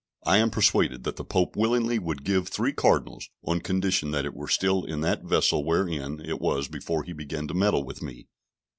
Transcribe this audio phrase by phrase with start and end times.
[0.25, 4.33] I am persuaded that the Pope willingly would give three Cardinals, on condition that it
[4.33, 8.25] were still in that vessel wherein it was before he began to meddle with me.